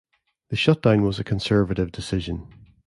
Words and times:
The 0.49 0.55
shutdown 0.55 1.03
was 1.03 1.19
a 1.19 1.23
conservative 1.23 1.91
decision. 1.91 2.47